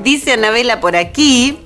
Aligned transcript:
Dice 0.00 0.32
Anabela 0.32 0.80
por 0.80 0.96
aquí, 0.96 1.58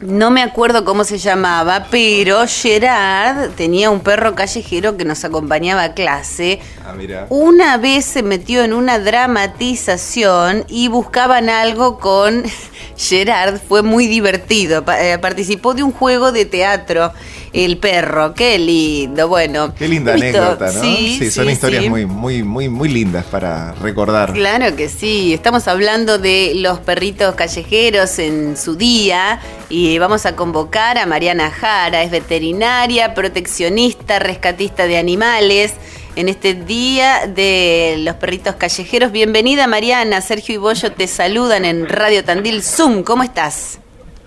no 0.00 0.30
me 0.30 0.42
acuerdo 0.42 0.84
cómo 0.84 1.04
se 1.04 1.18
llamaba, 1.18 1.88
pero 1.90 2.46
Gerard 2.46 3.50
tenía 3.56 3.90
un 3.90 4.00
perro 4.00 4.34
callejero 4.34 4.96
que 4.96 5.04
nos 5.04 5.24
acompañaba 5.24 5.82
a 5.82 5.94
clase. 5.94 6.60
Ah, 6.86 6.94
mira. 6.96 7.26
Una 7.30 7.76
vez 7.78 8.04
se 8.04 8.22
metió 8.22 8.62
en 8.62 8.72
una 8.72 8.98
dramatización 8.98 10.64
y 10.68 10.88
buscaban 10.88 11.48
algo 11.50 11.98
con 11.98 12.44
Gerard. 12.96 13.60
Fue 13.60 13.82
muy 13.82 14.06
divertido. 14.06 14.84
Eh, 14.98 15.18
participó 15.20 15.74
de 15.74 15.82
un 15.82 15.92
juego 15.92 16.32
de 16.32 16.44
teatro, 16.44 17.12
El 17.52 17.78
perro. 17.78 18.34
Qué 18.34 18.58
lindo. 18.58 19.28
Bueno. 19.28 19.74
Qué 19.74 19.88
linda 19.88 20.14
anécdota, 20.14 20.72
¿no? 20.72 20.80
Sí, 20.80 21.30
son 21.30 21.46
sí, 21.46 21.52
historias 21.52 21.84
sí. 21.84 21.90
muy, 21.90 22.06
muy, 22.06 22.42
muy, 22.42 22.68
muy 22.68 22.88
lindas 22.88 23.24
para 23.26 23.72
recordar. 23.72 24.32
Claro 24.32 24.74
que 24.76 24.88
sí, 24.88 25.32
estamos 25.32 25.68
hablando 25.68 26.18
de 26.18 26.52
los 26.56 26.78
perritos 26.80 27.34
callejeros 27.34 28.18
en 28.18 28.56
su 28.56 28.76
día 28.76 29.40
y 29.68 29.98
vamos 29.98 30.26
a 30.26 30.36
convocar 30.36 30.98
a 30.98 31.06
Mariana 31.06 31.50
Jara, 31.50 32.02
es 32.02 32.10
veterinaria, 32.10 33.14
proteccionista, 33.14 34.18
rescatista 34.18 34.86
de 34.86 34.98
animales. 34.98 35.74
En 36.16 36.28
este 36.28 36.54
día 36.54 37.26
de 37.28 37.96
los 37.98 38.16
perritos 38.16 38.56
callejeros, 38.56 39.12
bienvenida 39.12 39.68
Mariana, 39.68 40.20
Sergio 40.20 40.56
y 40.56 40.58
Bollo 40.58 40.90
te 40.90 41.06
saludan 41.06 41.64
en 41.64 41.88
Radio 41.88 42.24
Tandil 42.24 42.62
Zoom, 42.62 43.04
¿cómo 43.04 43.22
estás? 43.22 43.78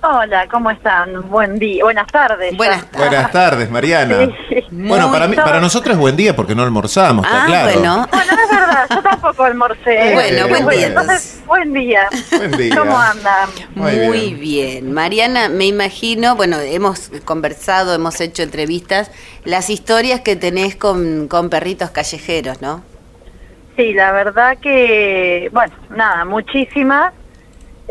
Hola, 0.04 0.48
¿cómo 0.50 0.72
están? 0.72 1.30
Buen 1.30 1.60
día, 1.60 1.84
buenas 1.84 2.08
tardes. 2.08 2.58
Buenas 2.58 2.86
tardes. 2.90 3.08
Buenas 3.10 3.32
tardes, 3.32 3.70
Mariana. 3.70 4.30
Sí. 4.50 4.64
Bueno, 4.72 5.12
para, 5.12 5.28
mí, 5.28 5.36
para 5.36 5.60
nosotros 5.62 5.94
es 5.94 6.00
buen 6.00 6.16
día 6.16 6.36
porque 6.36 6.56
no 6.56 6.64
almorzamos, 6.64 7.24
está 7.24 7.44
Ah, 7.44 7.46
claro. 7.46 7.74
bueno. 7.74 8.08
Bueno, 8.12 8.34
es 8.44 8.50
verdad, 8.50 8.86
yo 8.90 9.02
tampoco 9.04 9.44
almorcé. 9.44 10.14
Bueno, 10.14 10.48
buen 10.48 10.68
día. 10.70 10.88
Entonces, 10.88 11.42
buen 11.46 11.74
día. 11.74 12.10
Buen 12.36 12.52
día. 12.54 12.76
¿Cómo 12.76 12.98
andan? 12.98 13.50
Muy 13.76 13.92
Muy, 13.92 14.34
bien. 14.34 14.40
bien. 14.40 14.92
Mariana, 14.94 15.50
me 15.50 15.66
imagino, 15.68 16.36
bueno, 16.36 16.58
hemos 16.60 17.12
conversado, 17.24 17.94
hemos 17.94 18.20
hecho 18.22 18.42
entrevistas, 18.42 19.12
las 19.46 19.70
historias 19.70 20.22
que 20.22 20.36
tenés 20.36 20.76
con, 20.76 21.28
con 21.28 21.52
perritos 21.52 21.92
callejeros, 21.92 22.60
¿no? 22.60 22.84
Sí, 23.78 23.94
la 23.94 24.12
verdad 24.14 24.58
que, 24.60 25.48
bueno, 25.54 25.74
nada, 25.92 26.26
muchísimas. 26.26 27.14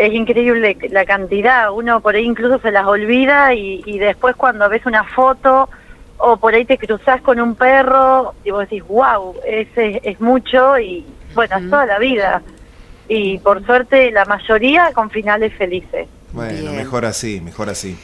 Es 0.00 0.14
increíble 0.14 0.78
la 0.90 1.04
cantidad. 1.04 1.70
Uno 1.70 2.00
por 2.00 2.14
ahí 2.14 2.24
incluso 2.24 2.58
se 2.58 2.70
las 2.70 2.86
olvida 2.86 3.52
y, 3.52 3.82
y 3.84 3.98
después 3.98 4.34
cuando 4.34 4.66
ves 4.70 4.86
una 4.86 5.04
foto 5.04 5.68
o 6.16 6.38
por 6.38 6.54
ahí 6.54 6.64
te 6.64 6.78
cruzas 6.78 7.20
con 7.20 7.38
un 7.38 7.54
perro 7.54 8.34
y 8.42 8.50
vos 8.50 8.60
decís, 8.62 8.82
wow, 8.88 9.34
ese 9.46 10.00
es 10.02 10.18
mucho 10.18 10.78
y 10.78 11.04
bueno, 11.34 11.58
es 11.58 11.68
toda 11.68 11.84
la 11.84 11.98
vida. 11.98 12.40
Y 13.08 13.38
por 13.40 13.62
suerte 13.66 14.10
la 14.10 14.24
mayoría 14.24 14.90
con 14.94 15.10
finales 15.10 15.52
felices. 15.54 16.08
Bueno, 16.32 16.70
Bien. 16.70 16.76
mejor 16.76 17.04
así, 17.04 17.42
mejor 17.42 17.68
así. 17.68 17.98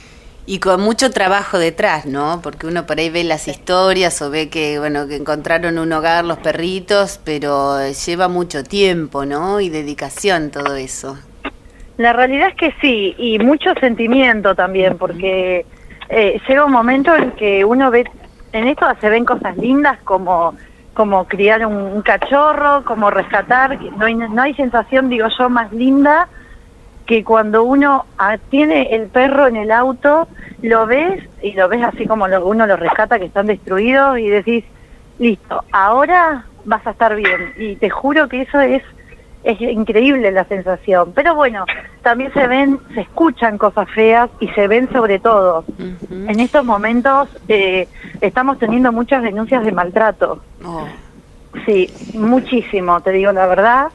Y 0.44 0.58
con 0.58 0.82
mucho 0.82 1.10
trabajo 1.10 1.58
detrás, 1.58 2.04
¿no? 2.04 2.40
Porque 2.42 2.66
uno 2.66 2.84
por 2.84 2.98
ahí 2.98 3.08
ve 3.08 3.24
las 3.24 3.48
historias 3.48 4.20
o 4.20 4.28
ve 4.28 4.50
que, 4.50 4.78
bueno, 4.78 5.08
que 5.08 5.16
encontraron 5.16 5.78
un 5.78 5.92
hogar 5.94 6.26
los 6.26 6.38
perritos, 6.38 7.20
pero 7.24 7.78
lleva 7.88 8.28
mucho 8.28 8.62
tiempo, 8.64 9.24
¿no? 9.24 9.60
Y 9.60 9.70
dedicación 9.70 10.50
todo 10.50 10.76
eso. 10.76 11.18
La 11.96 12.12
realidad 12.12 12.48
es 12.48 12.54
que 12.56 12.74
sí, 12.80 13.14
y 13.18 13.38
mucho 13.38 13.72
sentimiento 13.80 14.54
también, 14.54 14.98
porque 14.98 15.66
eh, 16.10 16.40
llega 16.46 16.64
un 16.64 16.72
momento 16.72 17.14
en 17.14 17.32
que 17.32 17.64
uno 17.64 17.90
ve, 17.90 18.04
en 18.52 18.66
esto 18.68 18.86
se 19.00 19.08
ven 19.10 19.24
cosas 19.24 19.56
lindas 19.56 19.98
como 20.04 20.54
como 20.92 21.26
criar 21.26 21.66
un, 21.66 21.74
un 21.76 22.00
cachorro, 22.00 22.82
como 22.86 23.10
rescatar, 23.10 23.78
no 23.98 24.06
hay, 24.06 24.14
no 24.14 24.40
hay 24.40 24.54
sensación, 24.54 25.10
digo 25.10 25.26
yo, 25.38 25.50
más 25.50 25.70
linda 25.70 26.26
que 27.06 27.22
cuando 27.24 27.64
uno 27.64 28.06
ah, 28.18 28.38
tiene 28.50 28.88
el 28.94 29.10
perro 29.10 29.46
en 29.46 29.56
el 29.56 29.70
auto, 29.70 30.28
lo 30.62 30.86
ves 30.86 31.22
y 31.42 31.52
lo 31.52 31.68
ves 31.68 31.82
así 31.84 32.06
como 32.06 32.28
lo- 32.28 32.46
uno 32.46 32.66
lo 32.66 32.76
rescata, 32.76 33.18
que 33.18 33.26
están 33.26 33.46
destruidos, 33.46 34.18
y 34.18 34.28
decís, 34.28 34.64
listo, 35.18 35.64
ahora 35.72 36.46
vas 36.64 36.86
a 36.86 36.90
estar 36.90 37.14
bien. 37.14 37.52
Y 37.56 37.76
te 37.76 37.90
juro 37.90 38.28
que 38.28 38.42
eso 38.42 38.60
es 38.60 38.82
es 39.46 39.60
increíble 39.60 40.30
la 40.32 40.44
sensación. 40.44 41.12
Pero 41.14 41.34
bueno, 41.36 41.64
también 42.02 42.32
se 42.32 42.46
ven, 42.48 42.78
se 42.94 43.02
escuchan 43.02 43.58
cosas 43.58 43.88
feas 43.90 44.28
y 44.40 44.48
se 44.48 44.66
ven 44.66 44.90
sobre 44.92 45.18
todo. 45.20 45.64
En 46.10 46.40
estos 46.40 46.64
momentos 46.64 47.28
eh, 47.48 47.86
estamos 48.20 48.58
teniendo 48.58 48.90
muchas 48.92 49.22
denuncias 49.22 49.64
de 49.64 49.72
maltrato. 49.72 50.42
Oh, 50.64 50.86
Sí, 51.64 51.88
muchísimo, 52.14 53.00
te 53.00 53.12
digo 53.12 53.32
la 53.32 53.46
verdad. 53.46 53.86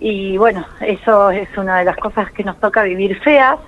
Y 0.00 0.36
bueno, 0.36 0.66
eso 0.80 1.30
es 1.30 1.48
una 1.56 1.78
de 1.78 1.84
las 1.86 1.96
cosas 1.96 2.30
que 2.32 2.44
nos 2.44 2.58
toca 2.60 2.82
vivir 2.82 3.18
feas. 3.20 3.58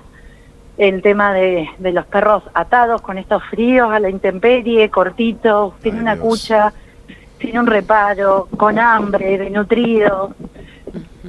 El 0.77 1.03
tema 1.03 1.33
de, 1.33 1.69
de 1.79 1.93
los 1.93 2.05
perros 2.07 2.43
atados 2.53 3.01
con 3.01 3.17
estos 3.17 3.43
fríos 3.45 3.91
a 3.91 3.99
la 4.01 4.11
intemperie, 4.11 4.91
cortitos, 4.91 5.73
sin 5.83 5.95
Ay, 5.95 6.01
una 6.01 6.15
Dios. 6.15 6.27
cucha, 6.27 6.73
sin 7.41 7.59
un 7.59 7.67
reparo, 7.67 8.49
con 8.57 8.79
hambre, 8.79 9.39
desnutrido. 9.39 10.35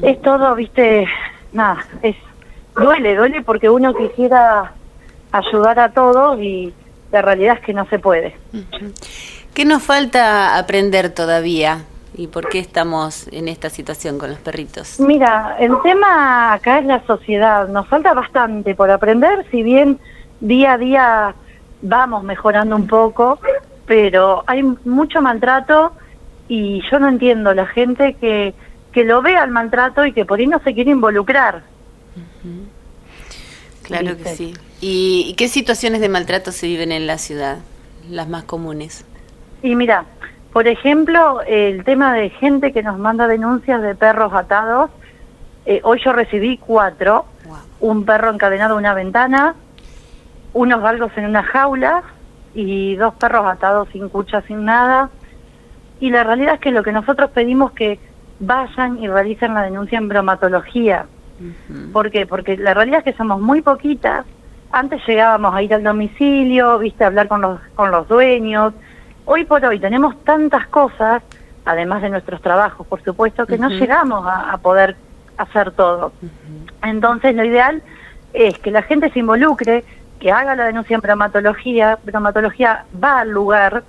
Es 0.01 0.21
todo, 0.21 0.55
viste, 0.55 1.07
nada, 1.51 1.85
es 2.01 2.15
duele, 2.75 3.15
duele 3.15 3.41
porque 3.41 3.69
uno 3.69 3.93
quisiera 3.93 4.71
ayudar 5.31 5.79
a 5.79 5.91
todos 5.91 6.39
y 6.39 6.73
la 7.11 7.21
realidad 7.21 7.57
es 7.59 7.65
que 7.65 7.73
no 7.73 7.85
se 7.87 7.99
puede. 7.99 8.35
¿Qué 9.53 9.65
nos 9.65 9.83
falta 9.83 10.57
aprender 10.57 11.09
todavía? 11.09 11.85
¿Y 12.15 12.27
por 12.27 12.49
qué 12.49 12.59
estamos 12.59 13.27
en 13.31 13.47
esta 13.47 13.69
situación 13.69 14.17
con 14.17 14.29
los 14.29 14.39
perritos? 14.39 14.99
Mira, 14.99 15.55
el 15.59 15.73
tema 15.83 16.53
acá 16.53 16.79
es 16.79 16.85
la 16.85 17.05
sociedad. 17.05 17.67
Nos 17.67 17.87
falta 17.87 18.13
bastante 18.13 18.75
por 18.75 18.89
aprender, 18.91 19.45
si 19.51 19.63
bien 19.63 19.99
día 20.39 20.73
a 20.73 20.77
día 20.77 21.35
vamos 21.81 22.23
mejorando 22.23 22.75
un 22.75 22.87
poco, 22.87 23.39
pero 23.85 24.43
hay 24.47 24.63
mucho 24.63 25.21
maltrato 25.21 25.93
y 26.47 26.81
yo 26.91 26.99
no 26.99 27.07
entiendo 27.07 27.53
la 27.53 27.67
gente 27.67 28.15
que, 28.15 28.53
que 28.91 29.03
lo 29.03 29.21
ve 29.21 29.35
al 29.35 29.51
maltrato 29.51 30.05
y 30.05 30.13
que 30.13 30.25
por 30.25 30.39
ahí 30.39 30.47
no 30.47 30.59
se 30.59 30.73
quiere 30.73 30.91
involucrar. 30.91 31.63
Claro 33.83 34.17
que 34.17 34.25
sí. 34.35 34.53
¿Y, 34.81 35.25
y 35.29 35.33
qué 35.35 35.47
situaciones 35.47 36.01
de 36.01 36.09
maltrato 36.09 36.51
se 36.51 36.67
viven 36.67 36.91
en 36.91 37.07
la 37.07 37.17
ciudad? 37.17 37.57
Las 38.09 38.27
más 38.27 38.43
comunes. 38.43 39.05
Y 39.61 39.75
mira, 39.75 40.05
por 40.53 40.67
ejemplo, 40.67 41.41
el 41.47 41.83
tema 41.83 42.13
de 42.13 42.29
gente 42.29 42.71
que 42.71 42.81
nos 42.83 42.97
manda 42.97 43.27
denuncias 43.27 43.81
de 43.81 43.95
perros 43.95 44.33
atados. 44.33 44.89
eh, 45.65 45.81
hoy 45.83 45.99
yo 46.03 46.13
recibí 46.13 46.57
cuatro. 46.57 47.25
Wow. 47.45 47.57
un 47.79 48.05
perro 48.05 48.29
encadenado 48.31 48.75
a 48.75 48.77
una 48.77 48.93
ventana, 48.93 49.55
unos 50.53 50.81
galgos 50.81 51.11
en 51.15 51.25
una 51.25 51.41
jaula 51.41 52.03
y 52.53 52.95
dos 52.95 53.15
perros 53.15 53.45
atados 53.47 53.87
sin 53.91 54.07
cucha, 54.09 54.41
sin 54.43 54.65
nada. 54.65 55.09
Y 55.99 56.11
la 56.11 56.23
realidad 56.23 56.55
es 56.55 56.59
que 56.59 56.71
lo 56.71 56.83
que 56.83 56.91
nosotros 56.91 57.31
pedimos 57.31 57.71
que 57.71 57.99
vayan 58.39 59.01
y 59.01 59.07
realicen 59.07 59.53
la 59.53 59.63
denuncia 59.63 59.97
en 59.97 60.07
bromatología. 60.07 61.05
¿Por 61.93 62.11
qué? 62.11 62.25
Porque 62.25 62.57
la 62.57 62.73
realidad 62.73 62.99
es 62.99 63.05
que 63.05 63.17
somos 63.17 63.39
muy 63.39 63.61
poquitas. 63.61 64.25
Antes 64.71 65.01
llegábamos 65.07 65.55
a 65.55 65.61
ir 65.61 65.73
al 65.73 65.83
domicilio, 65.83 66.79
viste, 66.79 67.03
a 67.03 67.07
hablar 67.07 67.27
con 67.27 67.41
los, 67.41 67.59
con 67.75 67.91
los 67.91 68.07
dueños. 68.07 68.73
Hoy 69.25 69.45
por 69.45 69.63
hoy 69.65 69.79
tenemos 69.79 70.21
tantas 70.23 70.67
cosas, 70.67 71.23
además 71.65 72.01
de 72.01 72.09
nuestros 72.09 72.41
trabajos, 72.41 72.85
por 72.85 73.01
supuesto, 73.03 73.45
que 73.45 73.57
no 73.57 73.69
llegamos 73.69 74.25
a, 74.27 74.51
a 74.51 74.57
poder 74.57 74.95
hacer 75.37 75.71
todo. 75.71 76.11
Entonces 76.83 77.35
lo 77.35 77.43
ideal 77.43 77.81
es 78.33 78.57
que 78.59 78.71
la 78.71 78.81
gente 78.83 79.09
se 79.11 79.19
involucre, 79.19 79.83
que 80.19 80.31
haga 80.31 80.55
la 80.55 80.65
denuncia 80.65 80.95
en 80.95 81.01
bromatología, 81.01 81.97
bromatología 82.03 82.85
va 83.01 83.21
al 83.21 83.29
lugar 83.29 83.83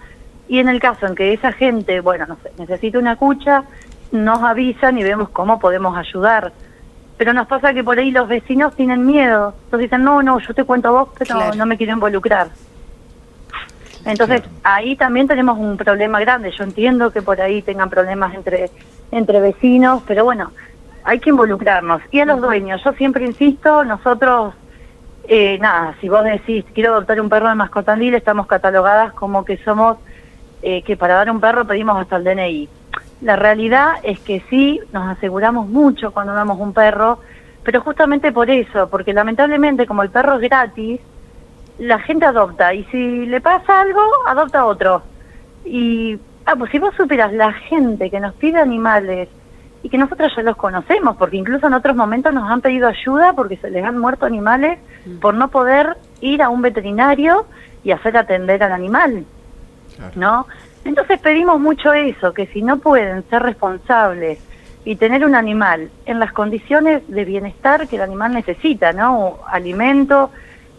y 0.48 0.58
en 0.58 0.68
el 0.68 0.80
caso 0.80 1.06
en 1.06 1.14
que 1.14 1.32
esa 1.32 1.52
gente, 1.52 2.00
bueno, 2.00 2.26
no 2.26 2.36
sé, 2.42 2.52
necesita 2.58 2.98
una 2.98 3.16
cucha, 3.16 3.64
nos 4.12 4.42
avisan 4.42 4.98
y 4.98 5.02
vemos 5.02 5.28
cómo 5.30 5.58
podemos 5.58 5.96
ayudar. 5.96 6.52
Pero 7.16 7.32
nos 7.34 7.46
pasa 7.46 7.74
que 7.74 7.84
por 7.84 7.98
ahí 7.98 8.10
los 8.10 8.28
vecinos 8.28 8.74
tienen 8.74 9.04
miedo. 9.04 9.54
Entonces 9.64 9.90
dicen, 9.90 10.04
no, 10.04 10.22
no, 10.22 10.38
yo 10.40 10.54
te 10.54 10.64
cuento 10.64 10.88
a 10.88 10.92
vos, 10.92 11.08
pero 11.18 11.34
Claro. 11.36 11.54
no 11.54 11.66
me 11.66 11.76
quiero 11.76 11.92
involucrar. 11.92 12.48
Entonces 14.06 14.40
Claro. 14.40 14.56
ahí 14.64 14.96
también 14.96 15.28
tenemos 15.28 15.58
un 15.58 15.76
problema 15.76 16.18
grande. 16.20 16.50
Yo 16.56 16.64
entiendo 16.64 17.12
que 17.12 17.20
por 17.20 17.40
ahí 17.40 17.60
tengan 17.60 17.90
problemas 17.90 18.34
entre, 18.34 18.70
entre 19.12 19.40
vecinos, 19.40 20.02
pero 20.06 20.24
bueno, 20.24 20.50
hay 21.04 21.18
que 21.20 21.28
involucrarnos. 21.30 22.00
Y 22.10 22.20
a 22.20 22.24
los 22.24 22.40
dueños, 22.40 22.82
yo 22.82 22.92
siempre 22.94 23.24
insisto, 23.26 23.84
nosotros, 23.84 24.54
eh, 25.28 25.58
nada, 25.60 25.94
si 26.00 26.08
vos 26.08 26.24
decís, 26.24 26.64
quiero 26.74 26.92
adoptar 26.94 27.20
un 27.20 27.28
perro 27.28 27.48
de 27.50 27.54
mascotandil, 27.54 28.14
estamos 28.14 28.46
catalogadas 28.46 29.12
como 29.12 29.44
que 29.44 29.58
somos, 29.58 29.98
eh, 30.62 30.82
que 30.82 30.96
para 30.96 31.14
dar 31.16 31.30
un 31.30 31.40
perro 31.40 31.66
pedimos 31.66 31.98
hasta 32.00 32.16
el 32.16 32.24
DNI. 32.24 32.68
La 33.20 33.36
realidad 33.36 33.94
es 34.02 34.18
que 34.20 34.42
sí, 34.48 34.80
nos 34.92 35.08
aseguramos 35.08 35.68
mucho 35.68 36.12
cuando 36.12 36.32
damos 36.32 36.58
un 36.58 36.72
perro, 36.72 37.18
pero 37.62 37.82
justamente 37.82 38.32
por 38.32 38.48
eso, 38.50 38.88
porque 38.88 39.12
lamentablemente 39.12 39.86
como 39.86 40.02
el 40.02 40.10
perro 40.10 40.36
es 40.36 40.40
gratis, 40.40 41.00
la 41.78 41.98
gente 41.98 42.24
adopta 42.26 42.72
y 42.74 42.84
si 42.84 43.26
le 43.26 43.40
pasa 43.40 43.80
algo, 43.80 44.00
adopta 44.26 44.64
otro. 44.64 45.02
Y, 45.64 46.18
ah, 46.46 46.54
pues 46.56 46.70
si 46.70 46.78
vos 46.78 46.94
superas 46.96 47.32
la 47.32 47.52
gente 47.52 48.10
que 48.10 48.20
nos 48.20 48.34
pide 48.34 48.58
animales 48.58 49.28
y 49.82 49.88
que 49.88 49.98
nosotros 49.98 50.32
ya 50.36 50.42
los 50.42 50.56
conocemos, 50.56 51.16
porque 51.16 51.36
incluso 51.36 51.66
en 51.66 51.74
otros 51.74 51.96
momentos 51.96 52.32
nos 52.34 52.50
han 52.50 52.60
pedido 52.60 52.88
ayuda 52.88 53.32
porque 53.34 53.56
se 53.56 53.70
les 53.70 53.84
han 53.84 53.98
muerto 53.98 54.26
animales 54.26 54.78
por 55.20 55.34
no 55.34 55.48
poder 55.48 55.96
ir 56.20 56.42
a 56.42 56.48
un 56.50 56.60
veterinario 56.62 57.46
y 57.84 57.92
hacer 57.92 58.16
atender 58.16 58.62
al 58.62 58.72
animal, 58.72 59.24
Claro. 59.96 60.12
¿no? 60.16 60.46
Entonces 60.84 61.20
pedimos 61.20 61.60
mucho 61.60 61.92
eso, 61.92 62.32
que 62.32 62.46
si 62.46 62.62
no 62.62 62.78
pueden 62.78 63.28
ser 63.28 63.42
responsables 63.42 64.38
y 64.84 64.96
tener 64.96 65.24
un 65.24 65.34
animal 65.34 65.90
en 66.06 66.18
las 66.18 66.32
condiciones 66.32 67.02
de 67.06 67.24
bienestar 67.24 67.86
que 67.86 67.96
el 67.96 68.02
animal 68.02 68.32
necesita, 68.32 68.92
¿no? 68.92 69.38
Alimento, 69.46 70.30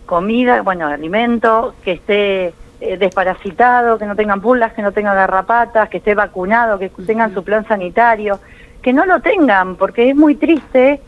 comida, 0.06 0.62
bueno, 0.64 0.88
alimento, 0.88 1.76
que 1.84 1.94
esté 1.94 2.54
eh, 2.80 2.98
desparasitado, 2.98 4.00
que 4.00 4.06
no 4.06 4.16
tengan 4.16 4.42
pulgas, 4.42 4.74
que 4.74 4.82
no 4.82 4.92
tenga 4.92 5.14
garrapatas, 5.14 5.88
que 5.90 5.98
esté 5.98 6.16
vacunado, 6.16 6.80
que 6.80 6.90
tengan 7.06 7.34
su 7.34 7.44
plan 7.44 7.68
sanitario, 7.68 8.40
que 8.82 8.92
no 8.92 9.06
lo 9.06 9.22
tengan, 9.22 9.76
porque 9.76 10.10
es 10.10 10.16
muy 10.16 10.36
triste 10.36 11.00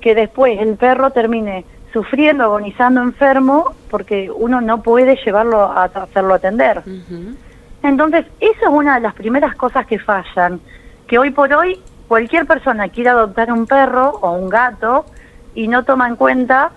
que 0.00 0.14
después 0.16 0.58
el 0.58 0.76
perro 0.76 1.10
termine 1.12 1.64
sufriendo, 1.92 2.44
agonizando 2.44 3.00
enfermo, 3.00 3.74
porque 3.88 4.30
uno 4.30 4.60
no 4.60 4.82
puede 4.82 5.16
llevarlo 5.24 5.62
a 5.62 5.84
hacerlo 5.84 6.34
atender. 6.34 6.78
Ujú. 6.78 7.36
Entonces, 7.82 8.26
eso 8.40 8.60
es 8.62 8.68
una 8.68 8.96
de 8.96 9.00
las 9.00 9.14
primeras 9.14 9.54
cosas 9.56 9.86
que 9.86 9.98
fallan, 9.98 10.60
que 11.06 11.18
hoy 11.18 11.30
por 11.30 11.52
hoy 11.52 11.80
cualquier 12.08 12.46
persona 12.46 12.88
quiere 12.88 13.10
adoptar 13.10 13.52
un 13.52 13.66
perro 13.66 14.10
o 14.20 14.32
un 14.32 14.48
gato 14.48 15.06
y 15.54 15.68
no 15.68 15.84
toma 15.84 16.08
en 16.08 16.16
cuenta 16.16 16.70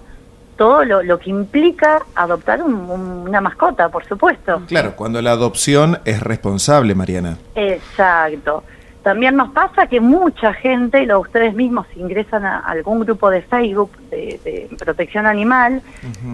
todo 0.58 0.86
lo, 0.86 1.02
lo 1.04 1.18
que 1.20 1.32
implica 1.32 2.00
adoptar 2.16 2.62
un- 2.62 2.76
un- 2.90 3.28
una 3.28 3.42
mascota, 3.42 3.90
por 3.90 4.06
supuesto. 4.06 4.62
Claro, 4.68 4.96
cuando 4.96 5.22
la 5.22 5.32
adopción 5.32 6.00
es 6.06 6.22
responsable, 6.22 6.94
Mariana. 6.96 7.38
Exacto. 7.56 8.64
También 9.02 9.36
nos 9.36 9.50
pasa 9.52 9.88
que 9.88 10.00
mucha 10.00 10.54
gente, 10.54 11.02
y 11.04 11.06
lo 11.06 11.20
ustedes 11.20 11.54
mismos 11.56 11.86
si 11.94 12.00
ingresan 12.00 12.46
a 12.46 12.60
algún 12.60 13.02
grupo 13.02 13.30
de 13.30 13.42
Facebook 13.42 13.92
de, 14.10 14.40
de 14.46 14.78
protección 14.78 15.26
animal, 15.26 15.82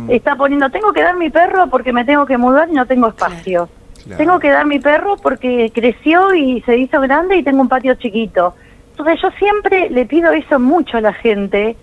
está 0.07 0.35
poniendo, 0.35 0.69
tengo 0.69 0.93
que 0.93 1.01
dar 1.01 1.15
mi 1.17 1.31
perro 1.31 1.65
porque 1.67 1.91
me 1.91 2.05
tengo 2.05 2.27
que 2.27 2.37
mudar 2.37 2.69
y 2.69 2.73
no 2.73 2.85
tengo 2.85 3.07
espacio. 3.07 3.65
Claro. 3.65 3.78
Tengo 4.17 4.39
que 4.39 4.49
dar 4.49 4.65
mi 4.65 4.79
perro 4.79 5.17
porque 5.17 5.71
creció 5.73 6.33
y 6.33 6.61
se 6.61 6.77
hizo 6.77 6.99
grande 7.01 7.37
y 7.37 7.43
tengo 7.43 7.61
un 7.61 7.69
patio 7.69 7.95
chiquito. 7.95 8.55
Entonces 8.91 9.19
yo 9.21 9.29
siempre 9.39 9.89
le 9.89 10.05
pido 10.05 10.31
eso 10.31 10.59
mucho 10.59 10.97
a 10.97 11.01
la 11.01 11.13
gente, 11.13 11.75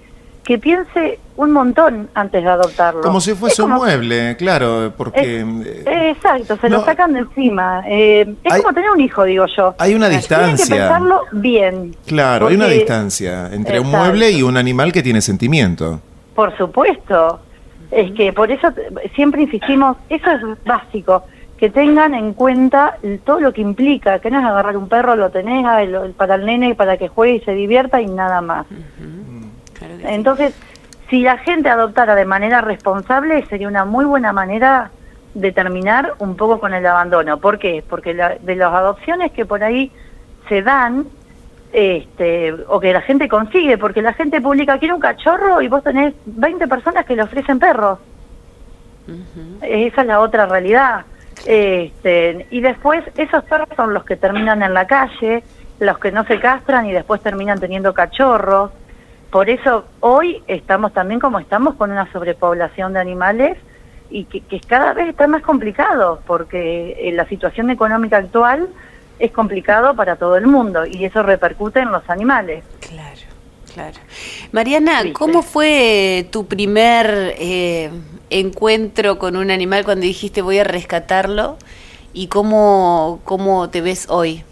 que 0.45 0.59
piense 0.59 1.19
un 1.37 1.51
montón 1.51 2.09
antes 2.15 2.43
de 2.45 2.49
adoptarlo. 2.49 3.01
Como 3.01 3.21
si 3.21 3.35
fuese 3.35 3.63
como- 3.63 3.75
un 3.77 3.81
mueble, 3.81 4.37
claro, 4.37 4.93
porque 4.97 5.41
es- 5.41 5.87
eh, 5.87 6.11
exacto, 6.17 6.57
se 6.61 6.69
no- 6.69 6.79
lo 6.79 6.85
sacan 6.85 7.15
de 7.15 7.21
encima. 7.21 7.83
Eh, 7.89 8.33
es 8.45 8.53
Hay- 8.53 8.63
como 8.63 8.73
tener 8.75 8.91
un 8.91 9.01
hijo, 9.01 9.25
digo 9.25 9.45
yo. 9.57 9.75
hay 9.79 9.95
una 9.95 10.09
Tienen 10.09 10.11
que 10.25 10.35
distancia. 10.35 10.77
pensarlo 10.77 11.23
bien. 11.33 11.97
Claro, 12.07 12.47
hay 12.47 12.55
una 12.55 12.69
distancia 12.69 13.51
entre 13.53 13.81
un 13.81 13.91
mueble 13.91 14.31
y 14.31 14.43
un 14.43 14.57
animal 14.57 14.93
que 14.93 15.03
tiene 15.03 15.21
sentimiento. 15.21 16.01
Por 16.35 16.57
supuesto. 16.57 17.41
Es 17.91 18.11
que 18.13 18.33
por 18.33 18.51
eso 18.51 18.69
siempre 19.15 19.43
insistimos, 19.43 19.97
eso 20.09 20.31
es 20.31 20.41
básico, 20.65 21.25
que 21.59 21.71
tengan 21.71 22.15
en 22.15 22.35
cuenta 22.35 22.99
todo 23.25 23.41
lo 23.41 23.53
que 23.53 23.63
implica, 23.63 24.19
que 24.19 24.31
no 24.31 24.39
es 24.41 24.45
agarrar 24.45 24.77
un 24.77 24.89
perro, 24.89 25.17
lo 25.17 25.31
tenés 25.31 25.65
ah, 25.67 25.83
el- 25.83 26.13
para 26.13 26.35
el 26.35 26.45
nene 26.45 26.75
para 26.75 26.97
que 26.99 27.09
juegue 27.09 27.37
y 27.37 27.41
se 27.41 27.53
divierta 27.53 28.01
y 28.01 28.07
nada 28.07 28.41
más. 28.43 28.67
Claro 29.79 29.97
que 29.97 30.03
sí. 30.03 30.07
Entonces, 30.09 30.55
si 31.09 31.23
la 31.23 31.39
gente 31.39 31.69
adoptara 31.71 32.15
de 32.15 32.25
manera 32.27 32.61
responsable, 32.61 33.47
sería 33.47 33.69
una 33.69 33.85
muy 33.85 34.05
buena 34.05 34.33
manera 34.33 34.91
de 35.35 35.53
terminar 35.53 36.15
un 36.19 36.37
poco 36.37 36.59
con 36.61 36.75
el 36.75 36.85
abandono. 36.87 37.39
¿Por 37.39 37.59
qué? 37.59 37.83
Porque 37.89 38.13
la- 38.13 38.37
de 38.41 38.57
las 38.57 38.73
adopciones 38.75 39.33
que 39.33 39.47
por 39.47 39.63
ahí 39.65 39.91
se 40.49 40.63
dan, 40.63 41.07
este, 41.73 42.53
o 42.69 42.81
que 42.81 42.93
la 42.93 43.01
gente 43.03 43.29
consigue, 43.29 43.77
porque 43.79 44.03
la 44.03 44.13
gente 44.15 44.41
publica, 44.41 44.79
quiere 44.79 44.95
un 44.95 45.01
cachorro 45.01 45.61
y 45.63 45.69
vos 45.69 45.83
tenés 45.83 46.15
20 46.27 46.67
personas 46.69 47.05
que 47.07 47.17
le 47.17 47.23
ofrecen 47.23 47.59
perros. 47.59 47.99
Esa 49.63 50.01
es 50.01 50.07
la 50.07 50.21
otra 50.21 50.47
realidad. 50.47 51.05
Este, 51.45 52.47
y 52.51 52.61
después 52.61 53.05
esos 53.17 53.45
perros 53.45 53.69
son 53.77 53.93
los 53.93 54.05
que 54.05 54.17
terminan 54.17 54.63
en 54.63 54.75
la 54.75 54.87
calle, 54.87 55.43
los 55.79 55.99
que 55.99 56.11
no 56.11 56.25
se 56.25 56.41
castran 56.41 56.87
y 56.87 56.93
después 56.93 57.21
terminan 57.21 57.61
teniendo 57.61 57.93
cachorros. 57.93 58.71
Por 59.31 59.51
eso 59.51 59.85
hoy 60.01 60.43
estamos 60.47 60.93
también 60.93 61.21
como 61.21 61.39
estamos 61.39 61.75
con 61.75 61.91
una 61.91 62.11
sobrepoblación 62.13 62.95
de 62.95 63.01
animales 63.01 63.59
y 64.09 64.25
que, 64.25 64.61
cada 64.61 64.93
vez 64.95 65.09
está 65.09 65.27
más 65.27 65.43
complicado 65.43 66.21
porque 66.27 66.97
eh, 66.99 67.13
la 67.13 67.27
situación 67.27 67.71
económica 67.71 68.19
actual 68.19 68.69
es 69.19 69.33
complicado 69.33 69.95
para 69.95 70.17
todo 70.17 70.37
el 70.37 70.47
mundo 70.47 70.87
y 70.87 71.05
eso 71.05 71.23
repercute 71.23 71.81
en 71.81 71.91
los 71.91 72.09
animales. 72.09 72.65
Claro, 72.81 73.21
claro. 73.77 73.99
Mariana, 74.53 75.03
Viste. 75.03 75.13
¿cómo 75.13 75.43
fue 75.43 76.27
tu 76.33 76.47
primer 76.47 77.35
eh, 77.39 77.91
encuentro 78.31 79.19
con 79.19 79.37
un 79.37 79.51
animal 79.51 79.85
cuando 79.85 80.07
dijiste 80.07 80.41
voy 80.41 80.59
a 80.59 80.65
rescatarlo? 80.65 81.59
¿Y 82.15 82.29
cómo, 82.29 83.21
cómo 83.25 83.69
te 83.69 83.83
ves 83.83 84.07
hoy? 84.09 84.43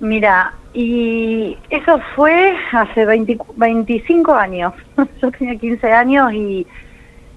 Mira, 0.00 0.52
y 0.74 1.56
eso 1.70 2.00
fue 2.16 2.56
hace 2.72 3.06
20 3.06 3.38
25 3.54 4.34
años. 4.34 4.74
Yo 5.22 5.30
tenía 5.30 5.56
15 5.56 5.92
años 5.92 6.32
y 6.32 6.66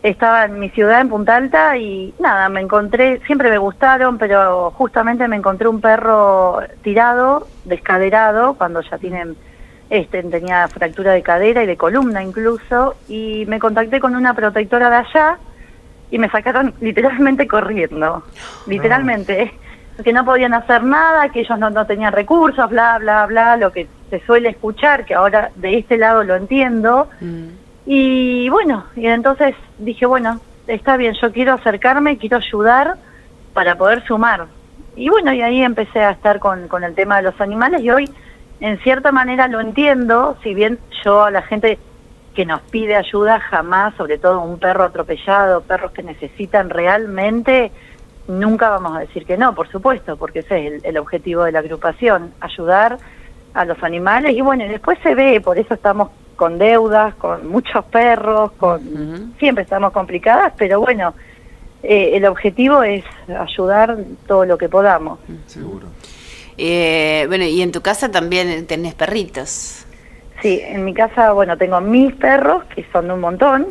estaba 0.02 0.46
en 0.46 0.60
mi 0.60 0.70
ciudad, 0.70 1.02
en 1.02 1.10
Punta 1.10 1.36
Alta, 1.36 1.78
y 1.78 2.14
nada, 2.20 2.50
me 2.50 2.62
encontré, 2.62 3.20
siempre 3.28 3.50
me 3.50 3.58
gustaron, 3.58 4.18
pero 4.18 4.72
justamente 4.72 5.28
me 5.28 5.36
encontré 5.36 5.68
un 5.68 5.82
perro 5.82 6.62
tirado, 6.82 7.48
descaderado, 7.66 8.54
cuando 8.54 8.82
ya 8.82 8.98
tienen, 8.98 9.36
este, 9.90 10.24
tenía 10.24 10.68
fractura 10.68 11.14
de 11.14 11.22
cadera 11.24 11.64
y 11.64 11.68
de 11.68 11.78
columna 11.78 12.24
incluso, 12.24 12.96
y 13.08 13.46
me 13.48 13.60
contacté 13.60 14.00
con 14.00 14.16
una 14.16 14.34
protectora 14.34 14.90
de 14.90 14.96
allá 14.98 15.38
y 16.12 16.20
me 16.20 16.30
sacaron 16.30 16.74
literalmente 16.82 17.48
corriendo, 17.48 18.24
literalmente, 18.68 19.42
¿eh? 19.44 19.54
que 20.04 20.14
no 20.14 20.24
podían 20.24 20.54
hacer 20.54 20.84
nada, 20.84 21.28
que 21.30 21.42
ellos 21.42 21.60
no, 21.60 21.70
no 21.70 21.86
tenían 21.86 22.14
recursos, 22.14 22.70
bla, 22.70 22.98
bla, 23.00 23.26
bla, 23.26 23.58
lo 23.58 23.72
que 23.72 23.88
se 24.10 24.22
suele 24.22 24.50
escuchar, 24.50 25.04
que 25.04 25.14
ahora 25.14 25.52
de 25.56 25.78
este 25.78 25.98
lado 25.98 26.24
lo 26.24 26.36
entiendo. 26.36 27.10
Mm, 27.20 27.48
Y 27.86 28.48
bueno, 28.50 28.86
y 28.96 29.08
entonces 29.08 29.56
dije, 29.78 30.06
bueno, 30.06 30.40
está 30.68 30.96
bien, 30.96 31.16
yo 31.22 31.34
quiero 31.34 31.54
acercarme, 31.54 32.18
quiero 32.18 32.38
ayudar 32.38 32.96
para 33.54 33.76
poder 33.76 34.06
sumar. 34.06 34.46
Y 34.96 35.10
bueno, 35.10 35.34
y 35.34 35.42
ahí 35.42 35.62
empecé 35.64 36.00
a 36.00 36.12
estar 36.12 36.40
con, 36.40 36.68
con 36.68 36.84
el 36.84 36.96
tema 36.96 37.18
de 37.18 37.24
los 37.24 37.42
animales 37.42 37.82
y 37.82 37.90
hoy 37.90 38.10
en 38.60 38.78
cierta 38.80 39.12
manera 39.12 39.48
lo 39.48 39.60
entiendo, 39.60 40.38
si 40.44 40.54
bien 40.54 40.80
yo 41.04 41.24
a 41.24 41.32
la 41.32 41.42
gente 41.42 41.80
que 42.34 42.46
nos 42.46 42.62
pide 42.62 42.96
ayuda 42.96 43.40
jamás, 43.40 43.96
sobre 43.96 44.18
todo 44.18 44.42
un 44.42 44.60
perro 44.60 44.84
atropellado, 44.84 45.62
perros 45.62 45.92
que 45.92 46.04
necesitan 46.04 46.70
realmente, 46.70 47.72
nunca 48.28 48.70
vamos 48.70 48.96
a 48.96 49.00
decir 49.00 49.26
que 49.26 49.38
no, 49.38 49.56
por 49.56 49.70
supuesto, 49.70 50.18
porque 50.18 50.40
ese 50.40 50.68
es 50.68 50.74
el, 50.74 50.86
el 50.86 50.98
objetivo 50.98 51.44
de 51.44 51.52
la 51.52 51.60
agrupación, 51.60 52.34
ayudar 52.40 52.98
a 53.54 53.66
los 53.66 53.82
animales 53.84 54.36
y 54.36 54.42
bueno, 54.42 54.66
y 54.66 54.68
después 54.68 55.00
se 55.02 55.16
ve, 55.16 55.42
por 55.42 55.58
eso 55.58 55.74
estamos 55.74 56.10
con 56.36 56.58
deudas, 56.58 57.16
con 57.16 57.50
muchos 57.50 57.84
perros, 57.86 58.54
con 58.54 59.34
siempre 59.40 59.64
estamos 59.64 59.92
complicadas, 59.92 60.54
pero 60.58 60.80
bueno, 60.80 61.14
eh, 61.84 62.12
el 62.14 62.26
objetivo 62.26 62.82
es 62.84 63.04
ayudar 63.28 63.98
todo 64.26 64.46
lo 64.46 64.58
que 64.58 64.70
podamos. 64.70 65.20
Seguro. 65.48 65.88
Eh, 66.62 67.24
bueno, 67.30 67.46
y 67.46 67.62
en 67.62 67.72
tu 67.72 67.82
casa 67.82 68.12
también 68.12 68.68
tenés 68.68 68.94
perritos. 68.94 69.86
Sí, 70.42 70.60
en 70.62 70.84
mi 70.84 70.94
casa, 70.94 71.32
bueno, 71.32 71.58
tengo 71.58 71.80
mis 71.80 72.14
perros, 72.16 72.66
que 72.76 72.86
son 72.92 73.10
un 73.10 73.22
montón, 73.22 73.68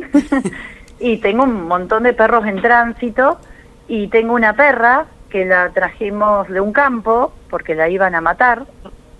y 0.99 1.17
tengo 1.17 1.43
un 1.43 1.67
montón 1.67 2.01
de 2.03 2.13
perros 2.13 2.47
en 2.47 2.59
tránsito, 2.61 3.39
y 3.87 4.07
tengo 4.07 4.33
una 4.33 4.53
perra 4.53 5.05
que 5.29 5.45
la 5.45 5.69
trajimos 5.69 6.47
de 6.47 6.61
un 6.61 6.73
campo, 6.73 7.31
porque 7.51 7.75
la 7.75 7.89
iban 7.89 8.15
a 8.15 8.21
matar, 8.21 8.65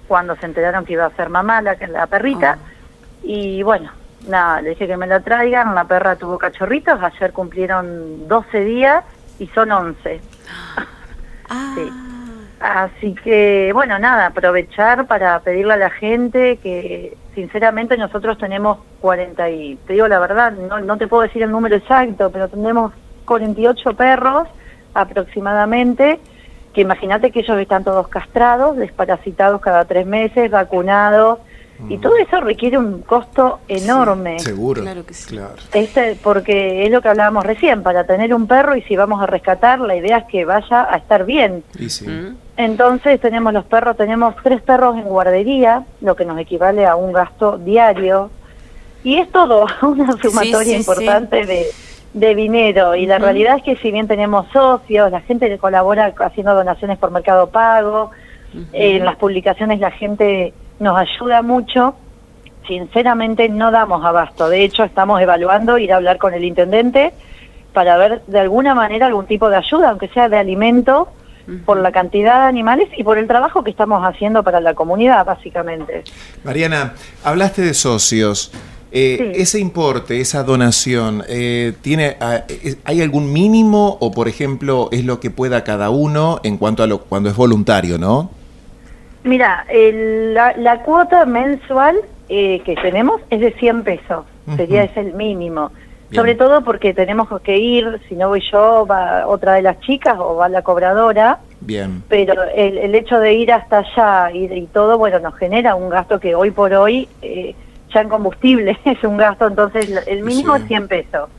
cuando 0.07 0.35
se 0.37 0.47
enteraron 0.47 0.83
que 0.83 0.93
iba 0.93 1.05
a 1.05 1.15
ser 1.15 1.29
mamá 1.29 1.61
la, 1.61 1.77
la 1.89 2.07
perrita, 2.07 2.57
y 3.21 3.61
bueno, 3.61 3.91
nada, 4.27 4.61
le 4.61 4.71
dije 4.71 4.87
que 4.87 4.97
me 4.97 5.05
la 5.05 5.19
traigan, 5.19 5.75
la 5.75 5.83
perra 5.83 6.15
tuvo 6.15 6.39
cachorritos, 6.39 6.99
ayer 7.03 7.31
cumplieron 7.33 8.27
12 8.27 8.63
días 8.63 9.03
y 9.37 9.45
son 9.47 9.71
11. 9.71 10.21
Ah, 11.49 11.73
Sí. 11.75 12.08
Así 12.59 13.15
que, 13.23 13.71
bueno, 13.73 13.97
nada, 13.99 14.27
aprovechar 14.27 15.07
para 15.07 15.39
pedirle 15.39 15.73
a 15.73 15.77
la 15.77 15.89
gente 15.89 16.57
que, 16.57 17.15
sinceramente, 17.33 17.95
nosotros 17.95 18.37
tenemos 18.37 18.79
40 18.99 19.49
y, 19.49 19.75
te 19.87 19.93
digo 19.93 20.09
la 20.09 20.19
verdad, 20.19 20.51
no, 20.51 20.79
no 20.79 20.97
te 20.97 21.07
puedo 21.07 21.23
decir 21.23 21.41
el 21.41 21.51
número 21.51 21.77
exacto, 21.77 22.29
pero 22.31 22.49
tenemos 22.49 22.91
48 23.23 23.93
perros 23.93 24.47
aproximadamente, 24.93 26.19
que 26.73 26.81
imagínate 26.81 27.31
que 27.31 27.39
ellos 27.39 27.57
están 27.59 27.85
todos 27.85 28.09
castrados, 28.09 28.75
desparasitados 28.75 29.61
cada 29.61 29.85
tres 29.85 30.05
meses, 30.05 30.51
vacunados, 30.51 31.39
Y 31.87 31.97
todo 31.97 32.17
eso 32.17 32.41
requiere 32.41 32.77
un 32.77 33.01
costo 33.01 33.59
enorme. 33.67 34.39
Seguro. 34.39 34.81
Claro 34.81 35.05
que 35.05 35.13
sí. 35.13 35.29
Claro. 35.29 35.55
Este, 35.73 36.17
porque 36.21 36.85
es 36.85 36.91
lo 36.91 37.01
que 37.01 37.07
hablábamos 37.07 37.45
recién, 37.45 37.83
para 37.83 38.05
tener 38.05 38.33
un 38.33 38.47
perro 38.47 38.75
y 38.75 38.81
si 38.81 38.95
vamos 38.95 39.21
a 39.21 39.25
rescatar, 39.25 39.79
la 39.79 39.95
idea 39.95 40.17
es 40.17 40.25
que 40.25 40.43
vaya 40.43 40.87
a 40.91 40.97
estar 40.97 41.25
bien. 41.25 41.63
Y 41.77 41.89
sí. 41.89 42.07
¿Mm? 42.07 42.35
Entonces 42.57 43.21
tenemos 43.21 43.53
los 43.53 43.63
perros, 43.65 43.95
tenemos 43.95 44.35
tres 44.43 44.61
perros 44.61 44.97
en 44.97 45.03
guardería, 45.03 45.85
lo 46.01 46.15
que 46.15 46.25
nos 46.25 46.37
equivale 46.37 46.85
a 46.85 46.95
un 46.95 47.13
gasto 47.13 47.57
diario. 47.57 48.29
Y 49.03 49.17
es 49.17 49.31
todo 49.31 49.65
una 49.81 50.11
sumatoria 50.21 50.63
sí, 50.63 50.71
sí. 50.71 50.75
importante 50.75 51.45
de, 51.45 51.67
de 52.13 52.35
dinero. 52.35 52.95
Y 52.95 53.05
la 53.05 53.19
realidad 53.19 53.57
es 53.57 53.63
que 53.63 53.75
si 53.77 53.91
bien 53.91 54.07
tenemos 54.07 54.47
socios, 54.51 55.11
la 55.11 55.21
gente 55.21 55.47
que 55.47 55.57
colabora 55.57 56.13
haciendo 56.19 56.53
donaciones 56.53 56.97
por 56.97 57.11
Mercado 57.11 57.49
Pago, 57.49 58.11
eh, 58.73 58.97
en 58.97 59.05
las 59.05 59.15
publicaciones 59.15 59.79
la 59.79 59.91
gente 59.91 60.53
nos 60.79 60.97
ayuda 60.97 61.41
mucho, 61.41 61.95
sinceramente 62.67 63.49
no 63.49 63.71
damos 63.71 64.03
abasto. 64.05 64.49
De 64.49 64.63
hecho, 64.63 64.83
estamos 64.83 65.21
evaluando 65.21 65.77
ir 65.77 65.91
a 65.93 65.97
hablar 65.97 66.17
con 66.17 66.33
el 66.33 66.43
intendente 66.43 67.13
para 67.73 67.97
ver 67.97 68.21
de 68.27 68.39
alguna 68.39 68.75
manera 68.75 69.07
algún 69.07 69.25
tipo 69.25 69.49
de 69.49 69.57
ayuda, 69.57 69.89
aunque 69.89 70.07
sea 70.09 70.29
de 70.29 70.37
alimento, 70.37 71.09
por 71.65 71.77
la 71.77 71.91
cantidad 71.91 72.41
de 72.43 72.47
animales 72.47 72.89
y 72.95 73.03
por 73.03 73.17
el 73.17 73.25
trabajo 73.25 73.63
que 73.63 73.71
estamos 73.71 74.03
haciendo 74.05 74.43
para 74.43 74.59
la 74.61 74.75
comunidad, 74.75 75.25
básicamente. 75.25 76.03
Mariana, 76.43 76.93
hablaste 77.23 77.63
de 77.63 77.73
socios. 77.73 78.51
Eh, 78.91 79.31
Sí. 79.33 79.41
Ese 79.41 79.59
importe, 79.59 80.19
esa 80.21 80.43
donación, 80.43 81.23
eh, 81.27 81.73
tiene, 81.81 82.17
ah, 82.21 82.43
es- 82.47 82.77
¿hay 82.85 83.01
algún 83.01 83.31
mínimo 83.33 83.97
o, 83.99 84.11
por 84.11 84.27
ejemplo, 84.27 84.89
es 84.91 85.05
lo 85.05 85.19
que 85.19 85.31
pueda 85.31 85.63
cada 85.63 85.89
uno 85.89 86.39
en 86.43 86.57
cuanto 86.57 86.83
a 86.83 86.87
lo 86.87 86.99
cuando 87.01 87.29
es 87.29 87.35
voluntario, 87.35 87.97
no? 87.97 88.29
Mira, 89.29 89.63
el- 89.69 90.33
la, 90.33 90.55
la 90.57 90.81
cuota 90.81 91.23
mensual 91.25 91.97
eh, 92.29 92.61
que 92.65 92.73
tenemos 92.75 93.21
es 93.29 93.39
de 93.41 93.51
100 93.53 93.83
pesos, 93.83 94.25
sería 94.57 94.83
ese 94.85 95.01
el 95.01 95.13
mínimo. 95.13 95.69
Bien. 96.09 96.19
Sobre 96.21 96.33
todo 96.33 96.63
porque 96.63 96.95
tenemos 96.95 97.27
que 97.41 97.57
ir, 97.59 98.01
si 98.09 98.15
no 98.15 98.29
voy 98.29 98.41
yo, 98.51 98.87
va 98.89 99.27
otra 99.27 99.53
de 99.53 99.61
las 99.61 99.79
chicas 99.81 100.15
o 100.17 100.35
va 100.37 100.49
la 100.49 100.63
cobradora, 100.63 101.37
Bien. 101.61 102.01
pero 102.09 102.33
el, 102.55 102.79
el 102.79 102.95
hecho 102.95 103.19
de 103.19 103.33
ir 103.35 103.51
hasta 103.53 103.79
allá 103.85 104.31
y, 104.31 104.45
y 104.51 104.65
todo, 104.65 104.97
bueno, 104.97 105.19
nos 105.19 105.35
genera 105.35 105.75
un 105.75 105.89
gasto 105.89 106.19
que 106.19 106.33
hoy 106.33 106.49
por 106.49 106.73
hoy, 106.73 107.07
eh, 107.21 107.53
ya 107.93 108.01
en 108.01 108.09
combustible 108.09 108.79
es 108.85 109.03
un 109.03 109.17
gasto, 109.17 109.45
entonces 109.45 109.87
el 110.07 110.23
mínimo 110.23 110.55
Sí. 110.55 110.61
es 110.63 110.67
100 110.69 110.87
pesos 110.87 111.29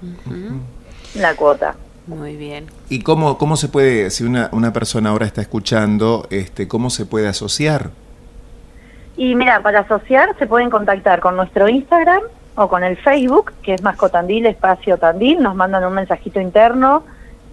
la 1.16 1.34
cuota. 1.34 1.74
Muy 2.06 2.36
bien. 2.36 2.66
¿Y 2.88 3.02
cómo, 3.02 3.38
cómo 3.38 3.56
se 3.56 3.68
puede, 3.68 4.10
si 4.10 4.24
una, 4.24 4.48
una 4.52 4.72
persona 4.72 5.10
ahora 5.10 5.26
está 5.26 5.40
escuchando, 5.40 6.26
este, 6.30 6.66
cómo 6.66 6.90
se 6.90 7.06
puede 7.06 7.28
asociar? 7.28 7.90
Y 9.16 9.34
mira, 9.34 9.62
para 9.62 9.80
asociar 9.80 10.34
se 10.38 10.46
pueden 10.46 10.70
contactar 10.70 11.20
con 11.20 11.36
nuestro 11.36 11.68
Instagram 11.68 12.22
o 12.54 12.68
con 12.68 12.84
el 12.84 12.96
Facebook, 12.96 13.52
que 13.62 13.74
es 13.74 13.82
Mascotandil, 13.82 14.46
espacio 14.46 14.98
Tandil, 14.98 15.42
nos 15.42 15.54
mandan 15.54 15.84
un 15.84 15.92
mensajito 15.92 16.40
interno 16.40 17.04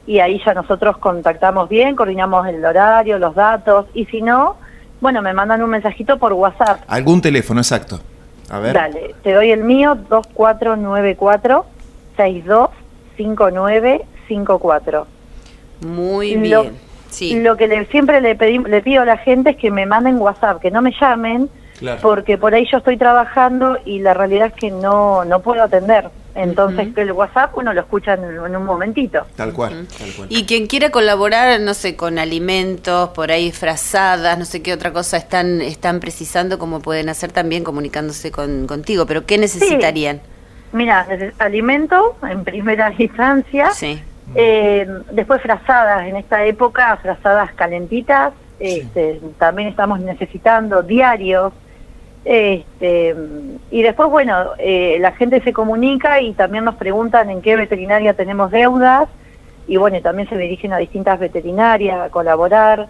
y 0.06 0.20
ahí 0.20 0.42
ya 0.46 0.54
nosotros 0.54 0.98
contactamos 0.98 1.68
bien, 1.68 1.96
coordinamos 1.96 2.48
el 2.48 2.64
horario, 2.64 3.20
los 3.20 3.36
datos, 3.36 3.88
y 3.94 4.06
si 4.06 4.22
no, 4.22 4.56
bueno, 5.02 5.22
me 5.22 5.34
mandan 5.34 5.62
un 5.62 5.70
mensajito 5.70 6.18
por 6.18 6.34
WhatsApp. 6.34 6.82
¿Algún 6.88 7.22
teléfono 7.22 7.60
exacto? 7.60 8.00
A 8.50 8.60
ver. 8.60 8.74
Dale, 8.74 9.16
te 9.22 9.34
doy 9.34 9.52
el 9.52 9.64
mío, 9.64 9.98
2494-625954. 14.30 15.06
Muy 15.82 16.36
Lo- 16.36 16.64
bien. 16.64 16.76
Sí. 17.10 17.40
Lo 17.40 17.56
que 17.56 17.68
le- 17.68 17.86
siempre 17.86 18.20
le, 18.22 18.38
pedí- 18.38 18.66
le 18.68 18.82
pido 18.82 19.02
a 19.04 19.06
la 19.06 19.18
gente 19.18 19.52
es 19.52 19.58
que 19.58 19.72
me 19.72 19.86
manden 19.86 20.18
WhatsApp, 20.20 20.62
que 20.62 20.70
no 20.72 20.82
me 20.82 20.92
llamen, 21.00 21.50
Claro. 21.80 22.00
porque 22.02 22.38
por 22.38 22.54
ahí 22.54 22.68
yo 22.72 22.80
estoy 22.80 22.98
trabajando 22.98 23.78
y 23.86 24.00
la 24.00 24.14
realidad 24.14 24.48
es 24.48 24.54
que 24.54 24.72
no, 24.72 25.24
no 25.24 25.42
puedo 25.42 25.64
atender. 25.64 26.10
Entonces 26.36 26.90
Ujú. 26.90 27.00
el 27.02 27.12
WhatsApp 27.14 27.58
uno 27.58 27.74
lo 27.74 27.80
escucha 27.82 28.14
en, 28.14 28.24
en 28.26 28.56
un 28.56 28.64
momentito. 28.66 29.26
Tal 29.36 29.54
cual, 29.54 29.88
tal 29.98 30.12
cual. 30.16 30.28
Y 30.30 30.44
quien 30.46 30.68
quiera 30.68 30.92
colaborar, 30.92 31.60
no 31.62 31.74
sé, 31.74 31.96
con 31.96 32.20
alimentos, 32.20 33.10
por 33.10 33.32
ahí 33.32 33.52
frazadas, 33.52 34.38
no 34.38 34.46
sé 34.46 34.62
qué 34.62 34.74
otra 34.74 34.92
cosa 34.94 35.18
están 35.18 35.62
están 35.62 36.00
precisando, 36.00 36.60
como 36.60 36.80
pueden 36.82 37.10
hacer 37.10 37.32
también 37.32 37.64
comunicándose 37.64 38.32
con, 38.32 38.68
contigo. 38.68 39.06
Pero 39.08 39.26
¿qué 39.26 39.38
necesitarían? 39.40 40.20
Mira, 40.74 41.08
alimento 41.40 42.18
en 42.30 42.44
primera 42.44 42.94
instancia, 42.98 43.72
Sí. 43.72 44.00
Eh, 44.36 44.88
después 45.12 45.42
frazadas, 45.42 46.08
en 46.08 46.16
esta 46.18 46.46
época 46.46 46.98
frazadas 46.98 47.54
calentitas, 47.54 48.34
este, 48.60 49.22
también 49.38 49.70
estamos 49.70 50.00
necesitando 50.00 50.84
diarios, 50.84 51.54
este, 52.26 53.16
y 53.72 53.82
después, 53.84 54.10
bueno, 54.10 54.52
eh, 54.58 54.98
la 55.00 55.14
gente 55.14 55.42
se 55.42 55.54
comunica 55.54 56.20
y 56.22 56.34
también 56.34 56.66
nos 56.66 56.76
preguntan 56.76 57.30
en 57.30 57.42
qué 57.42 57.56
veterinaria 57.56 58.14
tenemos 58.14 58.52
deudas, 58.52 59.08
y 59.68 59.78
bueno, 59.78 60.00
también 60.02 60.28
se 60.30 60.38
dirigen 60.38 60.74
a 60.74 60.78
distintas 60.78 61.20
veterinarias 61.20 62.00
a 62.00 62.10
colaborar, 62.10 62.88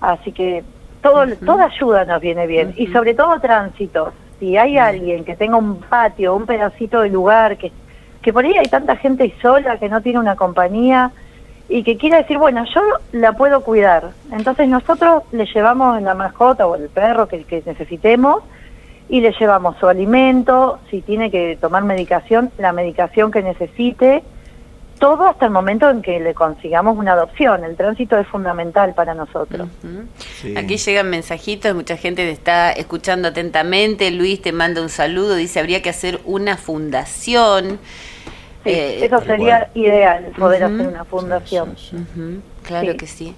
así 0.00 0.32
que 0.32 0.64
todo, 1.02 1.26
toda 1.44 1.66
ayuda 1.66 2.04
nos 2.04 2.20
viene 2.20 2.46
bien, 2.46 2.74
y 2.76 2.86
sobre 2.88 3.14
todo 3.14 3.40
tránsito. 3.40 4.12
Si 4.38 4.56
hay 4.56 4.78
alguien 4.78 5.24
que 5.24 5.34
tenga 5.34 5.56
un 5.56 5.80
patio, 5.80 6.36
un 6.36 6.46
pedacito 6.46 7.00
de 7.00 7.08
lugar, 7.08 7.56
que, 7.56 7.72
que 8.22 8.32
por 8.32 8.44
ahí 8.44 8.54
hay 8.56 8.66
tanta 8.66 8.96
gente 8.96 9.32
sola 9.40 9.78
que 9.78 9.88
no 9.88 10.00
tiene 10.00 10.18
una 10.18 10.36
compañía 10.36 11.12
y 11.68 11.82
que 11.82 11.96
quiera 11.96 12.18
decir, 12.18 12.38
bueno, 12.38 12.64
yo 12.74 12.80
la 13.12 13.32
puedo 13.32 13.62
cuidar. 13.62 14.10
Entonces 14.32 14.68
nosotros 14.68 15.22
le 15.32 15.46
llevamos 15.46 16.00
la 16.02 16.14
mascota 16.14 16.66
o 16.66 16.74
el 16.76 16.88
perro 16.88 17.28
que, 17.28 17.44
que 17.44 17.62
necesitemos 17.64 18.42
y 19.08 19.20
le 19.20 19.32
llevamos 19.32 19.76
su 19.78 19.86
alimento, 19.86 20.78
si 20.90 21.00
tiene 21.02 21.30
que 21.30 21.56
tomar 21.60 21.84
medicación, 21.84 22.50
la 22.58 22.72
medicación 22.72 23.30
que 23.30 23.42
necesite, 23.42 24.22
todo 24.98 25.26
hasta 25.28 25.46
el 25.46 25.50
momento 25.52 25.88
en 25.88 26.02
que 26.02 26.18
le 26.20 26.34
consigamos 26.34 26.96
una 26.98 27.12
adopción. 27.12 27.64
El 27.64 27.76
tránsito 27.76 28.18
es 28.18 28.26
fundamental 28.26 28.94
para 28.94 29.14
nosotros. 29.14 29.68
Sí. 30.40 30.56
Aquí 30.56 30.76
llegan 30.76 31.10
mensajitos, 31.10 31.74
mucha 31.74 31.96
gente 31.96 32.24
te 32.24 32.30
está 32.30 32.72
escuchando 32.72 33.28
atentamente. 33.28 34.10
Luis 34.10 34.42
te 34.42 34.52
manda 34.52 34.82
un 34.82 34.88
saludo, 34.88 35.34
dice 35.36 35.60
habría 35.60 35.82
que 35.82 35.90
hacer 35.90 36.20
una 36.24 36.56
fundación. 36.56 37.78
Sí, 38.64 38.70
Eh, 38.70 39.04
eso 39.06 39.20
sería 39.22 39.70
ideal, 39.74 40.32
poder 40.38 40.64
hacer 40.64 40.86
una 40.88 41.04
fundación. 41.04 41.74
Sí, 41.76 41.90
sí, 41.90 41.96
sí. 42.14 42.20
Ujú, 42.20 42.40
claro 42.66 42.92
Sí. 42.92 42.96
que 42.98 43.06
sí. 43.06 43.34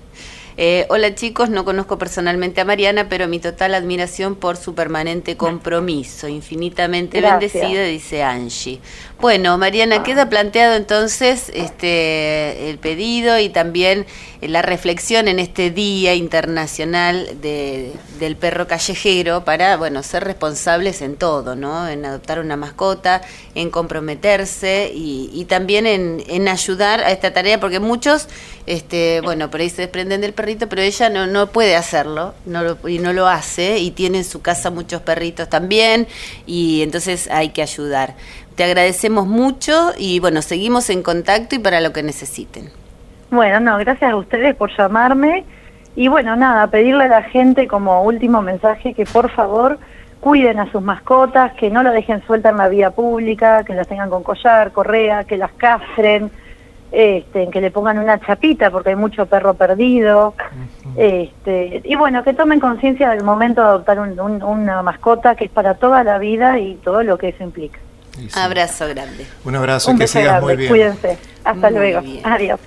Eh, 0.57 0.85
hola 0.91 1.15
chicos, 1.15 1.49
no 1.49 1.65
conozco 1.65 1.97
personalmente 1.97 2.61
a 2.61 2.65
Mariana, 2.67 3.07
pero 3.09 3.29
mi 3.29 3.39
total 3.39 3.75
admiración 3.75 4.35
por 4.35 4.57
su 4.59 4.75
permanente 4.75 5.37
compromiso. 5.37 6.29
Infinitamente 6.29 7.21
Gracias. 7.21 7.53
bendecida, 7.55 7.85
dice 7.85 8.23
Angie. 8.23 8.81
Bueno, 9.21 9.59
Mariana, 9.59 10.03
queda 10.03 10.31
planteado 10.31 10.77
entonces 10.77 11.51
este 11.53 12.71
el 12.71 12.79
pedido 12.79 13.39
y 13.39 13.51
también 13.51 14.07
eh, 14.41 14.49
la 14.49 14.63
reflexión 14.63 15.29
en 15.29 15.39
este 15.39 15.71
Día 15.71 16.15
Internacional 16.15 17.29
de- 17.43 17.93
del 18.19 18.37
Perro 18.37 18.67
Callejero 18.67 19.45
para, 19.45 19.77
bueno, 19.77 20.03
ser 20.03 20.25
responsables 20.25 21.03
en 21.03 21.17
todo, 21.17 21.55
¿no? 21.55 21.87
En 21.87 22.07
adoptar 22.07 22.39
una 22.41 22.57
mascota, 22.57 23.21
en 23.55 23.71
comprometerse 23.71 24.91
y, 24.95 25.29
y 25.35 25.45
también 25.45 25.87
en, 25.87 26.23
en 26.27 26.49
ayudar 26.49 27.01
a 27.01 27.11
esta 27.11 27.35
tarea, 27.35 27.61
porque 27.61 27.79
muchos, 27.79 28.27
este, 28.65 29.21
bueno, 29.21 29.51
por 29.51 29.61
ahí 29.61 29.69
se 29.69 29.83
desprenden 29.83 30.23
del 30.23 30.33
perrito, 30.33 30.67
pero 30.71 30.81
ella 30.81 31.11
no, 31.11 31.27
no 31.27 31.49
puede 31.49 31.77
hacerlo 31.77 32.33
no 32.47 32.63
lo- 32.63 32.89
y 32.89 32.99
no 33.01 33.13
lo 33.13 33.29
hace 33.29 33.81
y 33.81 33.91
tiene 33.91 34.19
en 34.19 34.25
su 34.25 34.41
casa 34.41 34.71
muchos 34.71 35.03
perritos 35.03 35.51
también 35.51 36.09
y 36.47 36.81
entonces 36.81 37.29
hay 37.31 37.51
que 37.51 37.61
ayudar. 37.61 38.15
Te 38.57 38.65
agradecemos 38.65 39.27
mucho 39.27 39.93
y 39.97 40.21
bueno, 40.21 40.43
seguimos 40.43 40.91
en 40.91 41.03
contacto 41.03 41.55
y 41.55 41.59
para 41.59 41.81
lo 41.81 41.93
que 41.93 42.03
necesiten. 42.03 42.69
Bueno, 43.31 43.61
no, 43.61 43.79
gracias 43.79 44.11
a 44.13 44.17
ustedes 44.17 44.55
por 44.57 44.71
llamarme. 44.77 45.45
Y 45.97 46.09
bueno, 46.09 46.37
nada, 46.37 46.67
pedirle 46.69 47.05
a 47.05 47.09
la 47.09 47.23
gente 47.23 47.67
como 47.67 48.03
último 48.03 48.43
mensaje 48.43 48.95
que 48.95 49.05
por 49.07 49.31
favor 49.31 49.79
cuiden 50.21 50.61
a 50.61 50.71
sus 50.71 50.83
mascotas, 50.83 51.53
que 51.55 51.71
no 51.71 51.83
lo 51.83 51.91
dejen 51.93 52.23
suelta 52.27 52.51
en 52.51 52.59
la 52.59 52.69
vía 52.69 52.91
pública, 52.91 53.65
que 53.65 53.75
las 53.75 53.89
tengan 53.89 54.11
con 54.11 54.23
collar, 54.23 54.71
correa, 54.73 55.25
que 55.25 55.37
las 55.37 55.51
castren, 55.53 56.31
este, 56.93 57.49
que 57.51 57.61
le 57.61 57.71
pongan 57.71 57.99
una 57.99 58.19
chapita 58.21 58.71
porque 58.71 58.91
hay 58.91 58.97
mucho 58.97 59.27
perro 59.27 59.55
perdido. 59.55 60.35
Este, 60.97 61.81
y 61.85 61.95
bueno, 61.97 62.23
que 62.23 62.35
tomen 62.35 62.61
conciencia 62.61 63.11
del 63.11 63.25
momento 63.25 63.61
de 63.63 63.69
adoptar 63.69 63.99
un- 64.01 64.19
un- 64.21 64.43
una 64.43 64.83
mascota 64.83 65.35
que 65.35 65.47
es 65.47 65.51
para 65.51 65.75
toda 65.75 66.05
la 66.05 66.19
vida 66.19 66.59
y 66.59 66.75
todo 66.77 67.03
lo 67.03 67.17
que 67.17 67.29
eso 67.29 67.43
implica. 67.43 67.79
Sí. 68.17 68.29
Abrazo 68.35 68.89
grande. 68.89 69.27
Un 69.45 69.55
abrazo, 69.57 69.91
un 69.93 69.99
que 69.99 70.07
sigas 70.07 70.25
grande, 70.27 70.47
muy 70.47 70.57
bien. 70.57 70.69
cuídense. 70.71 71.19
Hasta 71.45 71.71
Muy 71.71 71.79
luego. 71.79 72.01
bien. 72.03 72.27
Adiós. 72.27 72.59